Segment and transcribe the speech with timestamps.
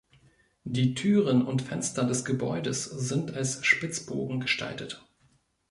[0.63, 5.05] Die Türen und Fenster des Gebäudes sind als Spitzbogen gestaltet.